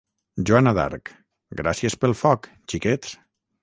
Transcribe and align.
Joana 0.49 0.73
d'Arc: 0.77 1.13
gràcies 1.61 2.01
pel 2.07 2.19
foc, 2.25 2.53
xiquets! 2.75 3.19